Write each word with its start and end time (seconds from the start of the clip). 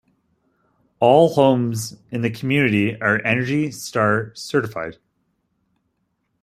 All 0.99 1.35
homes 1.35 1.95
in 2.09 2.23
the 2.23 2.31
community 2.31 2.99
are 2.99 3.21
Energy 3.23 3.69
Star 3.69 4.31
certified. 4.33 4.97